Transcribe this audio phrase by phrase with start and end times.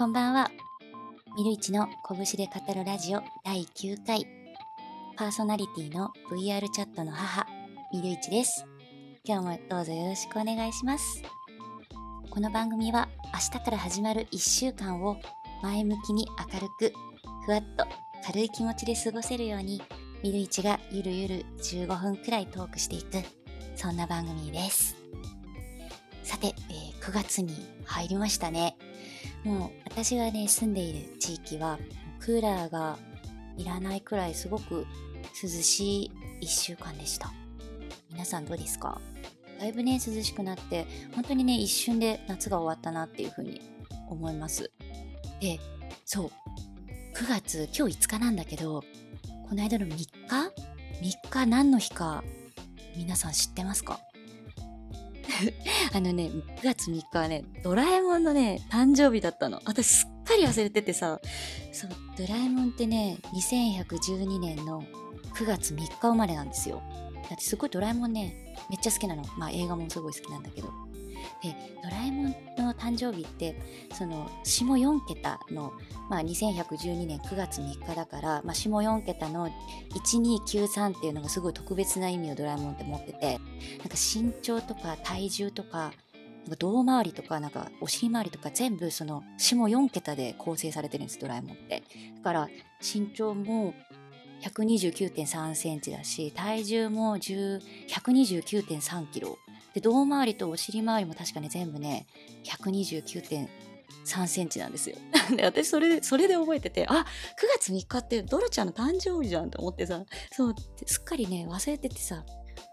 [0.00, 0.50] こんばんは。
[1.36, 4.26] ミルイチの拳で語るラジオ第9回。
[5.14, 7.46] パーソナリティの VR チャットの母、
[7.92, 8.64] ミルイチです。
[9.24, 11.22] 今日もどうぞよろしくお願いします。
[12.30, 15.20] この番組は明日から始まる1週間を
[15.62, 16.94] 前向きに明るく、
[17.44, 17.86] ふわっと
[18.24, 19.82] 軽い気持ちで過ごせるように、
[20.22, 23.22] ミルイチがゆるゆる15分くらいトークしていく、
[23.76, 24.96] そんな番組です。
[26.22, 27.54] さて、えー9月に
[27.84, 28.76] 入りましたね。
[29.42, 31.78] もう私がね、住んでいる地域は、
[32.20, 32.96] クーラーが
[33.58, 34.86] いらないくらいすごく
[35.42, 36.10] 涼しい
[36.40, 37.34] 1週間でした。
[38.10, 38.98] 皆さんどうですか？
[39.58, 43.60] だいぶね、涼しくなって、本当にね、一瞬で夏が終わったなっていう風に
[44.08, 44.72] 思います。
[45.38, 45.60] で、
[46.06, 46.30] そう、
[47.14, 48.82] 9月、今日5日なんだけど、
[49.50, 50.08] この間の3日
[51.02, 52.24] ?3 日何の日か、
[52.96, 54.00] 皆さん知ってますか？
[55.94, 59.60] あのね、9月3日はね、ドラえもんのね、誕生日だったの。
[59.64, 61.20] 私すっかり忘れててさ、
[61.72, 64.82] そう、ドラえもんってね、2112年の
[65.34, 66.82] 9月3日生まれなんですよ。
[67.28, 69.22] だってすごいドラえもんね、めっちゃ好きなの。
[69.36, 70.89] まあ映画もすごい好きなんだけど。
[71.42, 72.24] で、ドラえもん
[72.56, 73.54] の誕生日って、
[73.92, 75.72] その、下4桁の、
[76.08, 79.48] まあ2112年9月3日だから、まあ下4桁の
[79.94, 83.38] 1293っていうのがすごい特別な意味をドラえもんって持ってて、
[83.78, 85.92] なんか身長とか体重とか、
[86.44, 91.82] なんか胴回りとか、なんかお尻回りとか全部その下4桁で構成されてるんです、ドラえもんって。
[92.16, 92.48] だから
[92.80, 93.74] 身長も
[94.42, 99.38] 129.3センチだし、体重も10 129.3キロ。
[99.74, 102.06] で、胴回りとお尻回りも確かね、全部ね、
[102.44, 104.96] 129.3センチなんですよ。
[105.36, 107.04] で、私それで、それで覚えてて、あ、9
[107.58, 110.54] 月3日ってドラちゃんの誕生日じゃんと思ってさ、そう、
[110.86, 112.24] すっかりね、忘れててさ、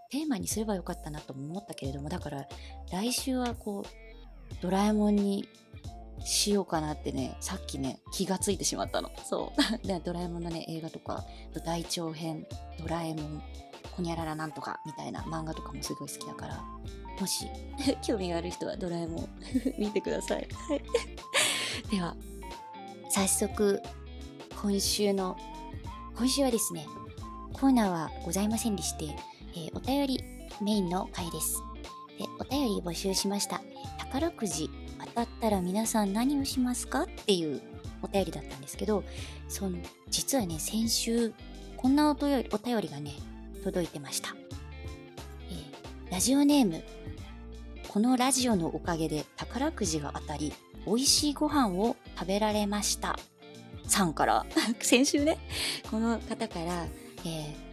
[0.09, 2.48] テーマにすればよかったなと思ったけれども、だから
[2.92, 4.08] 来週はこう、
[4.61, 5.48] ドラえもんに
[6.23, 9.11] しようかなってね、さっきね、気がついてしまったの。
[9.26, 9.61] そう。
[10.04, 11.26] ドラえもんのね、映画とか、
[11.66, 12.48] 大長編、
[12.80, 13.44] ドラえもん、
[13.98, 16.64] ほにゃららなんとかみたいな漫画とかもすごい好きだから、
[17.20, 17.48] もし
[18.05, 19.30] 興味がある人はドラえもん
[19.77, 20.48] 見てください。
[20.54, 20.83] はい。
[21.89, 22.16] では、
[23.10, 23.82] 早速、
[24.61, 25.36] 今週の、
[26.16, 26.86] 今週はですね、
[27.54, 29.05] コーナーはございませんでして、
[29.55, 30.23] えーお便り
[30.61, 31.61] メインの回です。
[32.20, 33.61] で、お便り募集しました。
[33.98, 37.61] 宝くじ当たったら皆さん何をしますかっていう
[38.04, 39.04] お便りだったんですけど、
[39.48, 39.80] その、
[40.10, 41.33] 実はね、先週、
[41.77, 43.14] こんなお便りお便りがね、
[43.64, 44.36] 届いてました。
[45.50, 46.84] えーラジオネーム、
[47.90, 50.54] このラジオのおかげで宝くじが当たり、
[50.86, 53.20] 美味しいご飯を食べられました。
[53.88, 54.46] さんから、
[54.80, 55.38] 先週ね、
[55.92, 56.88] この方から、
[57.26, 57.67] えー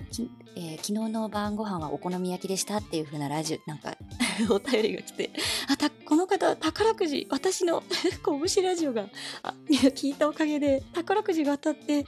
[0.57, 3.97] えー昨日の晩ご飯はお好み焼きでしたっていう風なラジオ、なんか、
[4.51, 5.31] お便りが来て、
[5.69, 7.83] あ、た、この方、宝くじ、私の
[8.25, 9.09] 拳ラジオが、
[9.43, 12.05] あ、聞いたおかげで、宝くじが当たって、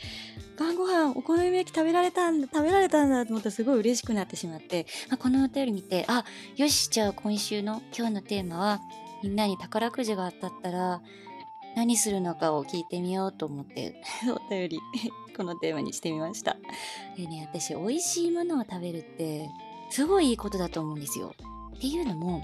[0.58, 6.24] 晩ご飯お好み焼き食べられたんだ、食べられたんだと思ったらすごい嬉しくなってしまって、あこのお便り見て、あ、
[6.56, 8.80] よし、じゃあ今週の今日のテーマは、
[9.22, 11.02] みんなに宝くじが当たったら、
[11.76, 14.80] 何するのかを聞いてみようと思って、 お便り、
[15.36, 16.56] このテーマにしてみました。
[17.16, 19.50] でね、私、美味しいものを食べるって、
[19.90, 21.34] すごいいいことだと思うんですよ。
[21.76, 22.42] っていうのも、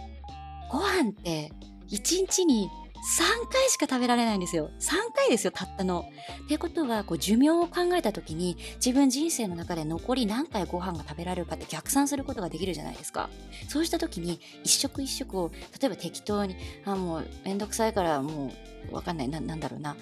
[0.71, 1.51] ご飯って、
[1.89, 2.71] 1日に
[3.03, 4.71] 3回しか食べられないんですよ。
[4.79, 6.09] 3回ですよ、たったの。
[6.45, 13.29] ってことは、こう、寿命を考えたときに、自分人生の中で残り何回ご飯が食べられるかって逆算することができるじゃないですか。
[13.69, 16.55] そうしたときに、一食一食を、例えば適当に、
[16.85, 18.53] あ、もう、めんどくさいから、も
[18.91, 19.97] う、わかんない、な、なんだろうな。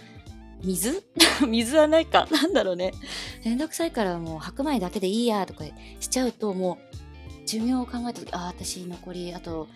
[0.62, 1.03] 水？
[1.49, 2.28] 水はないか。
[2.31, 2.93] なんだろうね。
[3.44, 5.65] めんどくさいからもう白米だけでいいやとか
[6.00, 9.69] しちゃうともう寿命を考えた時ああ私残りあと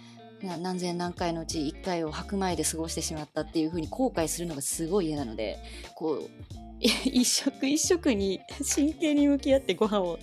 [0.44, 5.58] 何千何回のうち1回を白米で過ごしてしまったっていう風に後悔するのがすごい嫌なので
[5.94, 6.30] こう
[6.80, 10.18] 一食一食に真剣に向き合ってご飯を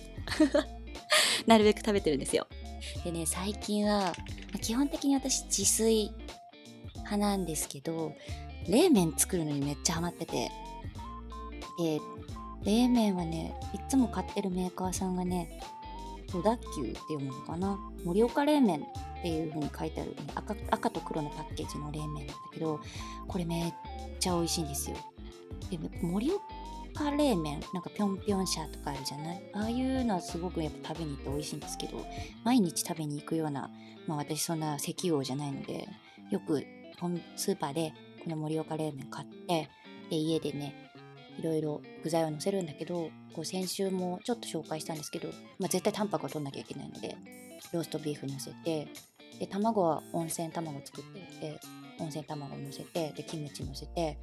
[1.46, 2.46] なるべく食べてるんですよ。
[3.04, 4.14] でね最近は
[4.60, 6.12] 基本的に私自炊
[6.96, 8.12] 派なんですけど
[8.68, 10.50] 冷麺作るのにめっちゃハマってて
[11.78, 12.00] で
[12.64, 15.60] 冷麺はねいつも買ってるメーカーさんがね
[16.30, 18.84] 戸田急っていうものかな盛岡冷麺
[19.22, 22.80] っていう風に書いてある、赤赤と黒のパッケージの冷麺なんだけど
[23.28, 23.72] これめっ
[24.18, 24.96] ちゃ美味しいんですよ。
[25.70, 26.32] で盛
[26.94, 29.42] 岡冷麺なんかぴょんぴょん社とかあるじゃない？
[29.54, 32.04] ああいうのはすごくやっぱ食べに行って美味しいんですけど
[32.44, 33.70] 毎日食べに行くような
[34.08, 35.88] まあ私そんな石油王じゃないので
[36.30, 36.66] よく
[37.36, 37.92] スーパーで
[38.24, 39.68] この盛岡冷麺買って
[40.10, 40.90] で家でね
[41.38, 45.28] いろいろ具材を乗せるんだけどこう先週もちょっと紹介したんですけど、
[45.58, 47.16] まあ、絶対タンパクを取んなきゃいけないので
[47.72, 48.88] ローストビーフ乗せて
[49.42, 51.60] で卵は温泉卵作っておいて
[51.98, 54.16] 温泉卵乗せてでキムチ乗せて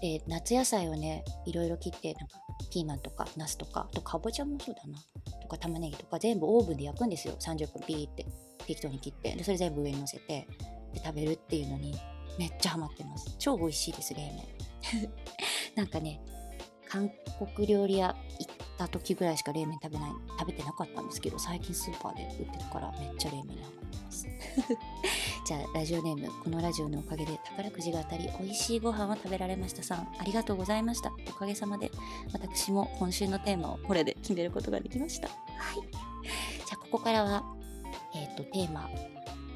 [0.00, 2.38] で夏野菜をねいろいろ切ってなんか
[2.72, 4.98] ピーマンとかナスとかあとかぼちゃもそうだな。
[5.42, 7.36] とか玉ねぎとか全部オーブンで焼くんですよ。
[7.38, 8.24] 30分ピーって
[8.66, 9.36] 適当に切って。
[9.36, 10.48] でそれ全部上に乗せて
[10.94, 11.94] で食べるっていうのに
[12.38, 13.36] めっちゃハマってます。
[13.38, 15.10] 超美味しいです冷麺。
[15.76, 16.18] なんかね
[16.88, 17.10] 韓
[17.54, 23.89] 国料理屋行った時ぐらいしか冷麺食べない食べてなかったんですけど最近スーパーで売ってるからめっちゃ冷麺にハマって
[25.46, 30.08] じゃあラジオネームこのラジオのおかげで宝くじが当たり美味しいご飯を食べられましたさん。
[30.18, 31.12] ありがとうございました。
[31.28, 31.90] おかげさまで
[32.32, 35.28] 私も今週のテーマをこれで決めることができました。
[35.28, 35.34] は
[35.74, 35.80] い。
[35.92, 37.44] じゃあここからは
[38.14, 38.90] えっ、とテーマ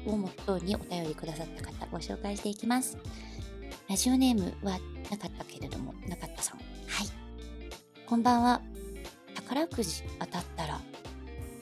[0.05, 2.97] をモットーにお便りくださった方ご紹介していきます。
[3.87, 4.79] ラジオネームは
[5.11, 6.57] なかったけれどもなかったさん。
[6.57, 7.07] はい。
[8.05, 8.61] こんばんは。
[9.35, 10.81] 宝くじ当たったら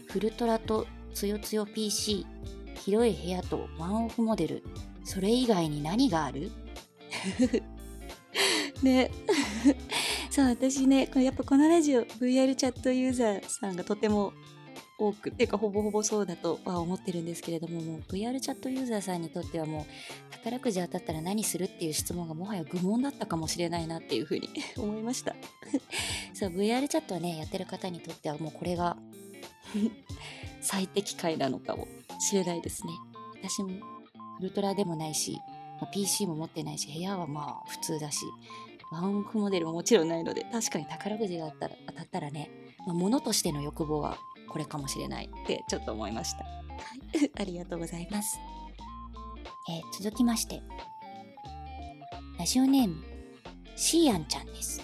[0.08, 2.26] フルトラとつよつよ PC
[2.86, 4.64] 広い部屋とワンオフモデル。
[5.04, 6.52] それ以外に何がある？
[8.84, 9.12] ね。
[10.30, 14.34] そう私ねこれやっぱこのラジオ VR チャットユーザーさんがとても
[14.98, 25.36] 多くてかほぼほぼそうだとは思ってるんですけれどももう VR チャットユーザーさんにとってはもう宝くじ当たったら何するっていう質問がもはや愚問だったかもしれないなっていうふうに 思いました。
[26.34, 28.98] そう VR チャットはねやってる方にとってはもうこれが
[30.62, 31.88] 最適解なのかも
[32.20, 32.94] しれないですね
[33.42, 33.70] 私も
[34.40, 35.40] ウルトラでもないし、
[35.82, 38.26] まあ、PC も持ってないし部屋はまあ普通だし
[38.92, 42.50] ワンオフモデルももちろんないので確かに宝くじがあったら当たったらね、
[42.86, 44.18] まあ、物としての欲望は
[44.50, 46.44] これかもしれないってちょっと思いました。
[46.44, 46.54] は
[47.26, 48.40] い、 ありがとうございます。
[49.70, 50.62] えー、続きまして、
[52.38, 53.04] ラジオネーム、
[53.76, 54.82] シーアンちゃんです。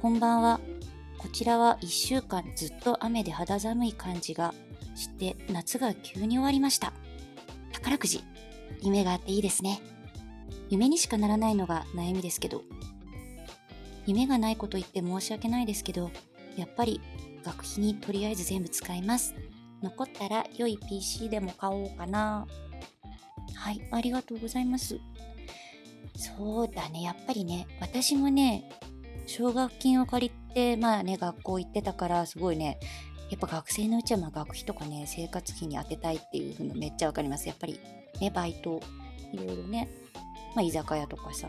[0.00, 0.75] こんばんは。
[1.18, 4.54] こちらは1週間ずっと雨で肌寒い感じが
[4.94, 6.92] して夏が急に終わりました。
[7.72, 8.22] 宝くじ、
[8.82, 9.80] 夢があっていいですね。
[10.70, 12.62] 夢にしかならないのが悩みですけど、
[14.06, 16.10] 夢がないこと言って申し訳ないですけど、
[16.56, 17.00] やっぱり
[17.44, 19.34] 学費にとりあえず全部使います。
[19.82, 22.46] 残ったら良い PC でも買おうかな。
[23.54, 24.98] はい、ありがとうございます。
[26.16, 28.70] そうだね、やっぱりね、私もね、
[29.26, 32.80] 奨学金を借りて、まあね、学校行ってたから、すごいね、
[33.28, 37.46] やっぱ学生のうちはまあ学費とかね、生活費に充てたいっていうのめっちゃわかります。
[37.46, 37.78] やっぱり
[38.20, 38.80] ね、バイト、
[39.32, 39.90] いろいろね、
[40.54, 41.46] まあ居酒屋とかさ、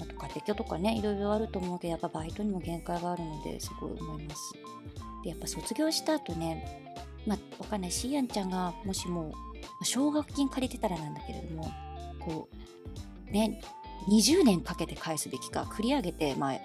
[0.00, 4.52] あと家庭教とかね、いろいろあると思うけど、やっぱバイトにも限界があるのですごい思います。
[5.22, 6.92] で、やっぱ卒業した後ね、
[7.26, 9.32] まあ、わかんない、しーやんちゃんがもしも、
[9.82, 11.72] 奨学金借りてたらなんだけれども、
[12.20, 12.48] こ
[13.28, 13.62] う、ね、
[14.08, 16.58] 20年かけて返すべきか、繰り上げて、まあ、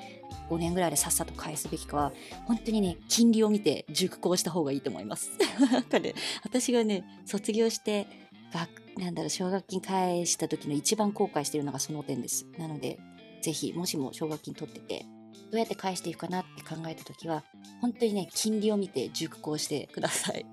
[0.49, 2.13] 5年ぐらいでさっさと返すべきかは、
[2.45, 5.31] 本当にね、金利を見て熟考した方がいいと思います。
[5.71, 6.13] なんかね、
[6.43, 8.07] 私がね、卒業して、
[8.53, 12.45] 学、なんだろう、奨学金返した時の一番後悔してるのがその点です。
[12.57, 12.99] なので、
[13.41, 15.05] ぜひ、もしも奨学金取ってて、
[15.51, 17.43] どうやって返していくかなって考えた時は、
[17.81, 20.45] 本当にね、金利を見て熟考してください。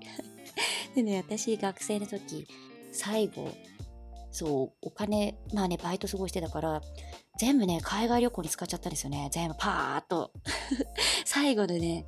[0.95, 2.47] でね、私、学生の時、
[2.91, 3.49] 最後、
[4.31, 6.81] そう、お金、まあね、バイトすごしてたから、
[7.37, 9.29] 全部ね、海外旅行に使っちゃったんですよね。
[9.31, 10.31] 全部パーっと。
[11.25, 12.05] 最後でね、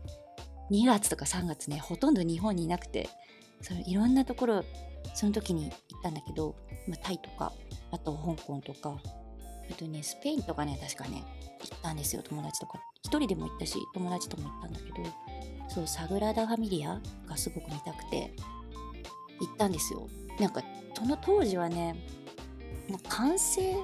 [0.71, 3.09] 2月とか3月ね、ほとんど日本にいなくて、
[3.61, 4.63] そのいろんなところ、
[5.13, 6.55] その時に行ったんだけど、
[6.87, 7.53] まあ、タイとか、
[7.91, 9.01] あと香港とか、
[9.69, 11.23] えっとね、スペインとかね、確かね、
[11.63, 12.79] 行ったんですよ、友達とか。
[13.03, 14.95] 一人でも行ったし、友達とも行ったんだけど、
[15.69, 18.33] そう、サグラダ・ファミリアがすごく見たくて、
[19.39, 20.07] 行ったんですよ。
[20.39, 20.63] なんか、
[20.95, 21.95] その当時はね、
[23.07, 23.75] 完成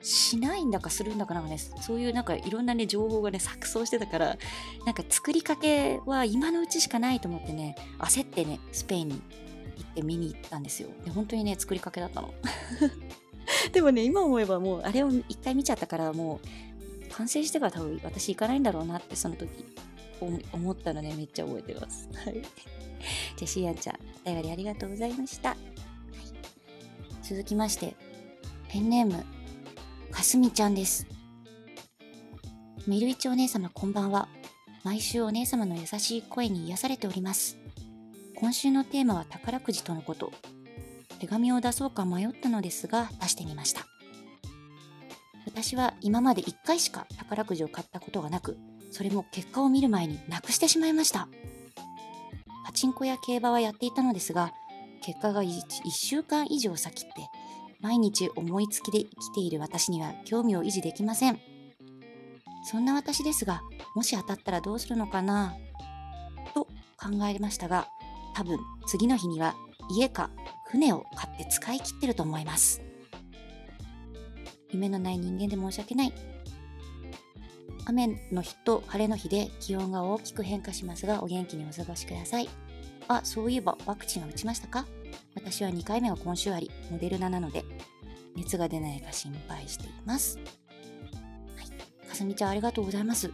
[0.00, 4.38] しないんだかするんだかなんかね、そういうなんかいろんなね、情報がね、錯綜してたから、
[4.86, 9.22] なんか作りかけは今のうちしかないと思ってね、焦ってね、スペインに
[9.76, 10.88] 行って見に行ったんですよ。
[11.04, 12.32] で、本当にね、作りかけだったの。
[13.72, 19.48] でもね、今思えばもう、あれを一回見ちゃったから、もう、完成してから多分私行かないんだろうなって、その時、
[20.52, 22.08] 思ったのね、めっちゃ覚えてます。
[22.24, 22.34] はい。
[22.34, 22.44] じゃ
[23.42, 25.50] あ、しーやんちゃん、お便りありがとうございました。
[25.50, 25.58] はい、
[27.22, 27.94] 続きまして、
[28.68, 29.24] ペンネーム、
[30.10, 31.06] かすみちゃんです。
[32.86, 34.28] みるいちお姉様こんばんは。
[34.84, 37.56] 毎週お姉様の優しい声に癒されております。
[38.34, 40.32] 今週のテーマは宝くじとのこと。
[41.18, 43.86] 手紙を出そうか迷ったのですが出してみました
[45.46, 48.56] 私は今まで1回しか宝くじを買ったことがなく
[48.90, 51.28] それも結果を見る前になくしてしまいました
[52.64, 54.52] パチンコや競馬はやっていたのですが
[55.02, 57.12] 結果が 1, 1週間以上先って
[57.80, 61.38] 毎日思いつきで生きている私には興味を維持できません
[62.64, 63.62] そんな私ですが
[63.94, 65.54] もし当たったらどうするのかな？
[66.54, 66.64] と
[66.96, 67.86] 考えましたが
[68.34, 69.54] 多分次の日には
[69.90, 70.30] 家か
[70.70, 72.82] 船を買って使い切ってると思います。
[74.70, 76.12] 夢のない人間で申し訳ない。
[77.86, 82.50] 雨の日と晴れの日で気温が大きく変化しますが、お元気にお過ごしください。
[83.08, 84.84] あ、そういえばワクチンは打ちましたか？
[85.38, 87.64] 私は2回目が今週あり、モデルナなので、
[88.34, 90.36] 熱が出ないか心配しています。
[90.36, 90.42] は
[91.62, 92.08] い。
[92.08, 93.30] かすみちゃんありがとうございます。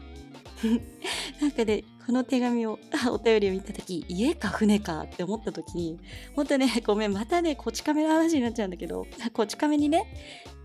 [1.40, 2.78] なんかね、この手紙を、
[3.10, 5.98] お便りを見たとき、家か船かって思ったときに、
[6.36, 10.04] ほんとね、ごめん、またね、こち亀の話になっちゃうんだけど、 こち亀にね、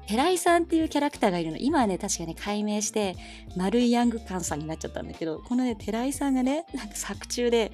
[0.08, 1.58] 寺井さんっていうキャラクターがいるの。
[1.58, 3.16] 今はね、確かに解明して、
[3.56, 7.72] 丸いヤングカンさんになっちゃったんだけど、このね、寺井さんがね、なんか作中で、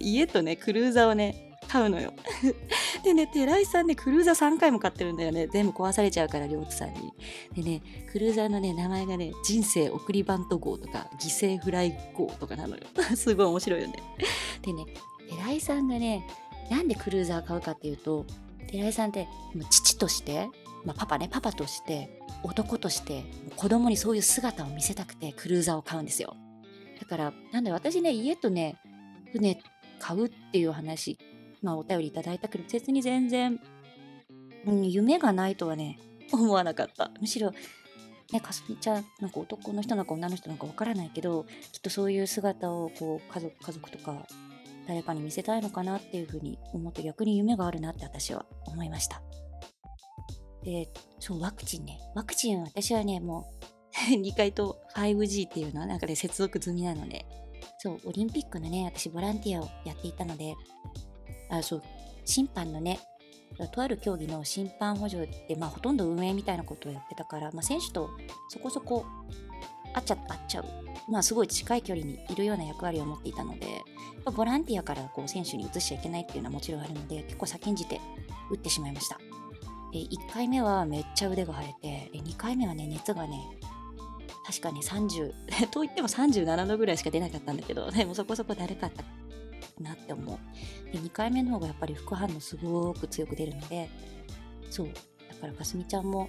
[0.00, 2.12] 家とね、クルーザーをね、買うのよ。
[3.02, 5.48] でね、寺井さんね、クルーザー3回も買ってるんだよね。
[5.48, 7.12] 全部壊されちゃうから、両津さんに。
[7.52, 12.82] でね、クルーザーのね、名前がね、人生送りバント号とか、犠牲フライ号とかなのよ。
[13.16, 13.94] すごい面白いよね。
[14.62, 14.84] でね、
[15.28, 16.24] 寺井さんがね、
[16.70, 18.24] なんでクルーザー買うかっていうと、
[18.68, 19.26] 寺井さんって
[19.68, 20.48] 父として、
[20.84, 23.24] まあ、パパね、パパとして、男として、
[23.56, 26.36] 子供にそういう姿を見せたくてクルーザーを買うんですよ。
[27.00, 28.76] だから、なんだ私ね、家とね、
[29.32, 29.58] 船
[29.98, 31.18] 買うっていう話
[31.64, 33.58] まあ、お便りいただいたけど、別に全然、
[34.66, 35.98] うん、夢がないとはね、
[36.30, 37.10] 思わなかった。
[37.20, 37.52] むしろ、
[38.32, 44.26] ね、かすみちゃん、なんか男の人なのか女の人なのかわからないけど、きっとそういう姿を、こう、家族、家族とか、
[44.86, 49.22] 誰かに見せたいのかなっていうふうに思って逆に夢があるなって私は思いました。
[50.62, 51.98] で、そう、ワクチンね。
[52.14, 53.50] ワクチン私はね、も
[54.10, 57.24] う 2回と 5G っていうのはなんかね、接続済みなので、
[57.78, 60.54] そう、オリンピックのね、私ボランティアをやっていたので、
[61.58, 61.82] あそう。
[62.24, 63.00] 審判のね
[63.72, 68.10] とある競技の審判補助で、まあ、ほとんど運営みたいなことをやってたから、まあ、選手と
[68.48, 69.06] そこそこ
[69.92, 70.64] 会っちゃ会っちゃう、
[71.08, 73.82] まあ、すごい近い距離にいるような役割を持っていたので
[74.34, 78.00] ボランティアからこう選手に移しちゃいけないっていうのはもちろんあるので結構先んじて
[78.50, 79.18] 打ってしまいました。
[79.92, 83.38] で1回目はめっちゃ腕が腫れてで2回目はね熱がね
[84.44, 85.32] 確かに30
[85.70, 89.04] と言っても37度ぐらいしか出なかったんだけどでもそこそこだるかった。
[89.80, 90.38] なって思う。
[90.92, 93.88] で、2回目の方がやっぱり副反応すごく強く出るので、
[94.70, 94.88] そう。
[95.28, 96.28] だからかすみちゃんも、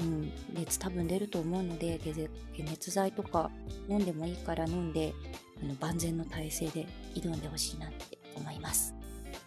[0.00, 3.50] うん、熱多分出ると思うので、解熱剤とか
[3.88, 5.14] 飲んでもいいから飲んで、
[5.62, 8.94] あの万全の体制で挑んでほしいなって思います。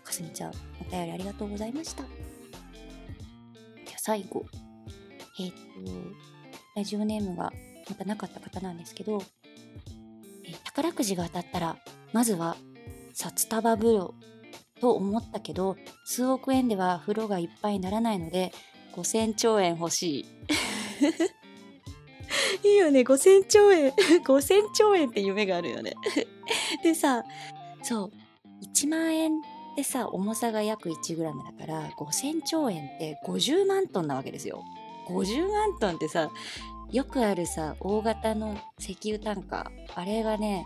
[0.03, 2.03] かすみちゃん、お便りありがとうございました。
[2.03, 4.45] じゃあ最後、
[5.39, 5.91] えっ、ー、と、
[6.75, 7.51] ラジオネームが
[7.89, 9.21] またなかった方なんですけど、
[10.43, 11.77] えー、宝くじが当たったら
[12.13, 12.57] まずは
[13.13, 14.13] 札束風呂
[14.79, 18.51] と思ったけど数億円では風呂がいっぱいにならないので
[18.95, 20.25] 5000兆円欲しい。
[22.63, 23.01] いいよね。
[23.01, 23.91] 5000兆円。
[24.25, 25.93] 5000兆円って夢があるよね。
[26.83, 27.23] でさ
[27.83, 28.11] そう。
[28.73, 34.63] 1万円ってさ重さが約 1g だから5000兆円って50万トンなわけですよ。
[35.07, 36.29] 50万トンってさ
[36.91, 39.99] よくあるさ大型の石油タンカー。
[39.99, 40.65] あれがね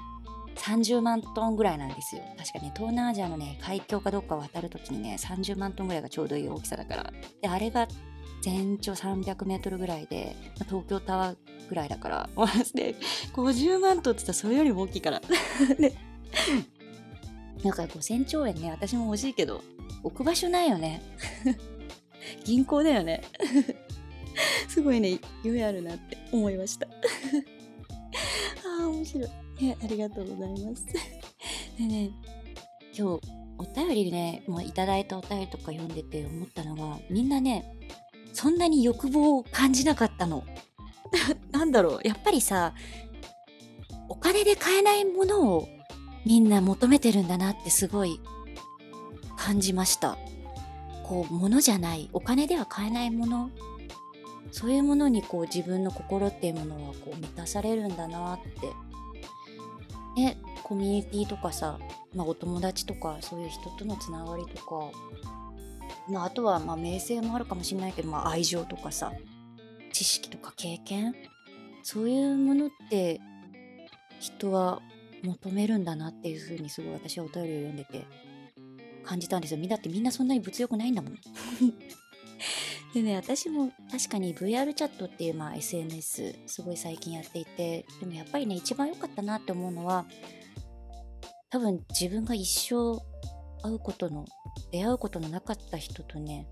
[0.59, 2.21] 30万トンぐらいなんですよ。
[2.37, 7.13] 確かね、東南アジアのね、海峡かどっかを渡るときにね、30万トンぐらいがちょうどいい大きさだから。
[7.41, 7.87] で、あれが
[8.41, 11.35] 全長300メートルぐらいで、まあ、東京タワー
[11.69, 12.29] ぐらいだから、
[12.75, 12.95] で、
[13.33, 15.21] 50万トンって言ったらそれよりも大きいから。
[15.79, 15.95] で、
[17.63, 19.61] なんか5000兆円ね、私も欲しいけど、
[20.03, 21.01] 置く場所ないよね。
[22.43, 23.21] 銀行だよね。
[24.67, 26.87] すごいね、夢あるなって思いました。
[26.87, 29.29] ああ、面白い。
[29.61, 30.85] えありがとうございます。
[31.77, 32.11] でね、
[32.97, 37.77] 今日、お便りね、もういただいたお便りとか読んでて思ったのが、みんなね、
[38.33, 40.43] そんなに欲望を感じなかったの。
[41.51, 42.73] なんだろう、やっぱりさ、
[44.07, 45.67] お金で買えないものを
[46.25, 48.19] みんな求めてるんだなってすごい
[49.37, 50.17] 感じました。
[51.03, 53.49] こう、物じゃない、お金では買えないもの、
[54.51, 58.49] そういうものにこう自分の心っていうものはこう満たされるんだなって
[60.19, 61.79] ね、コミュニティとかさ、
[62.13, 64.91] まあ、お友達とかそういう人とのつながりとか、
[66.09, 69.13] まあ、あとはまあ名声もあるかもしれないけど、まあ、愛情とかさ
[69.93, 71.15] 知識とか経験？
[71.83, 73.21] そういうものって
[74.19, 74.81] 人は
[75.23, 78.05] 求めるんだなっていうふうにすごい私はお便りを読んでて
[79.03, 79.67] 感じたんですよ。
[79.67, 81.13] だってみんなそんなに物欲ないんだもん。
[82.93, 90.05] でね、私も確かに VR チャットっていう、まあ、SNS すごい最近やっていて、でもやっぱりね、一番良かったなって思うのは、
[91.51, 92.99] 多分自分が一生
[93.63, 94.25] 会うことの、
[94.71, 96.47] 出会うことのなかった人とね、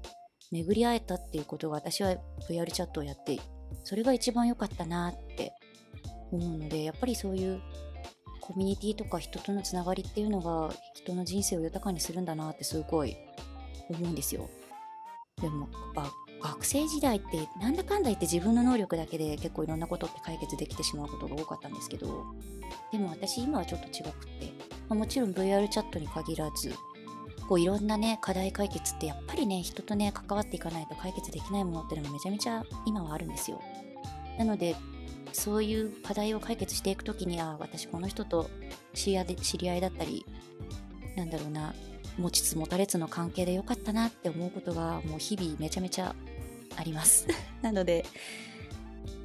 [0.51, 2.15] 巡り会えたっていうことが私は
[2.50, 3.39] VR チャットをやって、
[3.84, 5.53] それが一番良かったなって
[6.32, 7.62] 思うので、やっぱりそういう
[8.41, 13.17] コミュニティとか人とのつながりっていうのが人の人生を豊かにするんだなってすごい
[13.89, 14.50] 思うんですよ。
[15.41, 16.12] でも、やっぱ
[16.48, 22.25] 学生時代ってなんだかんだ言って自分の能力だけで結構いろんなことって解決できてしまうことが多かったんですけど
[22.92, 24.54] でも私今はちょっと違くって、
[24.88, 26.74] まあ、もちろん VR チャットに限らず
[27.48, 33.62] こういろんなね課題解決ってやっぱりね人とね関わっていかないと解決できないものっていうのがめちゃめちゃ今はあるんですよ。
[34.38, 34.75] なので
[35.34, 38.50] そういう課題を解決していく時には私この人と
[38.94, 40.25] 知り合い知り合いだったり
[41.16, 41.74] なんだろうな
[42.18, 46.16] 持ちつ持たれつの関係でよかったなって思うことがもう日々めちゃめちゃ
[46.77, 47.27] あります。
[47.62, 48.05] なので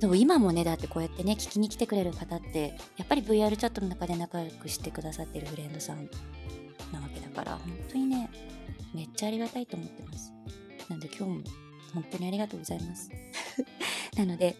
[0.00, 6.09] でも今もねだってこうやってね聞きに来てくれる方ってやっぱり VR チャットの中で仲良くしてくださってるフレンドさん
[6.92, 8.28] なわけだから本当にね
[8.94, 10.32] めっちゃありがたいと思ってます。
[10.88, 11.40] なので今日も
[11.94, 13.11] 本当にありがとうございます。
[14.16, 14.56] なので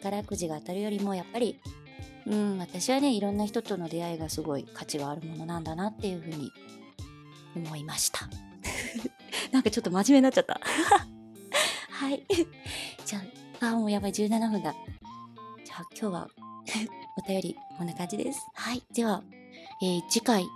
[0.00, 1.60] 宝くじが当たるよりもやっぱり
[2.26, 6.50] うん私はねいろんな人との出会いがすごい価値があるものなんだなっていうふうに
[7.56, 8.28] 思いました。
[9.52, 10.60] なんかちょっと真面目になっちゃった
[11.98, 12.24] はい
[13.04, 13.22] じゃ
[13.60, 14.72] ああもうやばい17分だ
[15.64, 16.28] じゃあ今日は
[17.18, 19.24] お便りこんな感じですはいでは、
[19.82, 20.46] えー、次回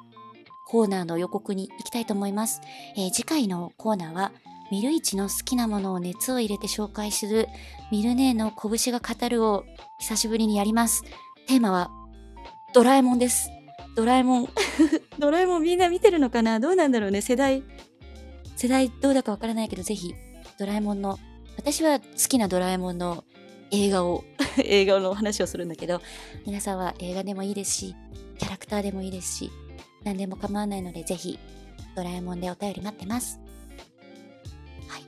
[0.68, 2.60] コーナーの予告に行きたいと思います、
[2.96, 4.30] えー、次回のコーナーは
[4.70, 7.48] ミルイチの好きなものを熱を入れて紹介する
[7.90, 9.64] ミルネーの拳が語るを
[9.98, 11.02] 久しぶりにやります。
[11.46, 11.90] テーマは
[12.72, 13.50] ドラえもんです。
[13.96, 14.48] ドラえもん。
[15.18, 16.58] ドラえもんみんな見てるのかな？
[16.58, 17.20] どうなんだろうね？
[17.20, 17.62] 世代。
[18.56, 20.14] 世代どうだかわからないけどぜひ
[20.58, 21.18] ドラえもんの
[21.56, 23.24] 私は好きなドラえもんの
[23.70, 24.24] 映画を
[24.64, 26.00] 映画の話をするんだけど
[26.46, 27.94] 皆さんは映画でもいいですし
[28.38, 29.50] キャラクターでもいいですし
[30.04, 31.38] 何でも構わないのでぜひ
[31.94, 33.40] ドラえもんでお便り待ってます
[34.88, 35.04] はい。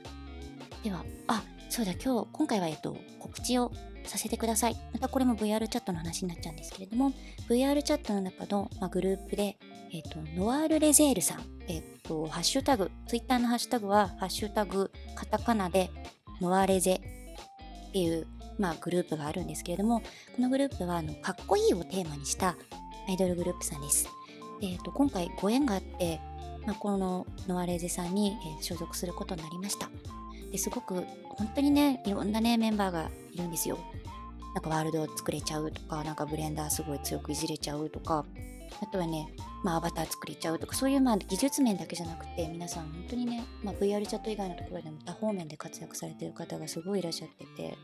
[0.83, 3.71] では、あ、そうだ、今日、今回は、えっと、告知を
[4.05, 4.75] させてください。
[4.93, 7.11] またこれも VR チャットの話になっちゃうんですけれども、
[7.49, 9.57] VR チャットの中の、まあ、グループで、
[9.91, 15.89] えっと、ノワールレゼールさん、えっと、ハッシュタグ、ツイッターのハッシュタグは、ハッシュタグ、カタカナで、
[16.41, 18.27] ノワレゼっていう、
[18.57, 22.55] まあ、グループがあるんですけれども、このグループは、あの、かっこいいをテーマにした
[23.07, 24.09] アイドルグループさんです。
[24.61, 26.19] えっと、今回ご縁があって、
[26.65, 29.89] まあ、このノワレゼさんに、え、所属することになりました。
[30.55, 31.03] ですごく
[31.35, 33.77] 本当にねいろんなねメンバーがいるんですよ
[34.53, 38.25] なんかワールドを作れちゃうとかなんかブレンダーすごい強くいじれちゃうとか
[38.81, 39.27] あとはね、
[39.63, 47.77] まあ、アバター作れちゃうとかそういうまあ技術面だけじゃなくて皆さん本当にね、まあ、VR チャット以外のところでも多方面で活躍されてる方がすごいいらっしゃってて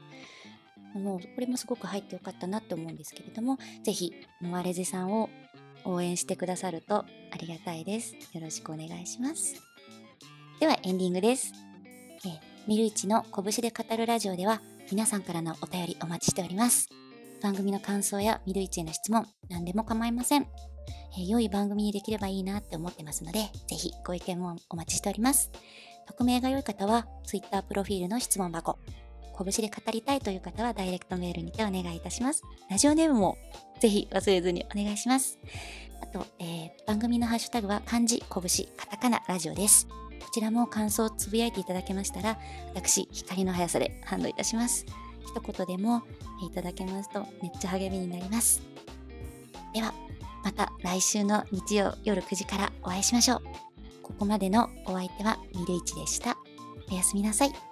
[0.94, 5.30] もうこれもすごく入ってよかったなって思うんですけれども是非ノワレゼさんを
[5.86, 7.06] 応援してくださるとあ
[7.40, 9.56] りがたいですよろしくお願いします
[10.60, 11.54] ではエンディングです
[12.26, 16.90] えミルイチの拳で語るラジオでは皆さんからのお便りお待ちしております。
[17.42, 20.48] 番組の感想やミルイチへの質問、何でも構いません。
[21.18, 25.52] え、良い番組にできればいいなって思ってますので、ぜひご意見もお待ちしております。
[26.08, 28.78] 匿名が良い方は Twitter プロフィールの質問箱。
[29.38, 32.44] 拳で語りたいという方はダイレクトメールにてお願いいたします。
[32.70, 33.38] ラジオネームも
[33.80, 35.40] ぜひ忘れずにお願いします。
[36.02, 39.88] あと、えー、番組のハッシュタグは漢字、拳、カタカナ、ラジオです。
[39.88, 42.38] こちらも感想をつぶやいていただけましたら、
[42.76, 44.86] 私、光の速さで反応いたします。
[45.26, 46.04] 一言でも
[46.48, 48.62] いただけますとめっちゃ励みになります。
[49.74, 49.94] では、
[50.44, 53.42] また来週の日曜夜9時からお会いしましょう。
[54.02, 56.38] ここまでのお相手はミルイチでした。
[56.92, 57.71] おやすみなさい。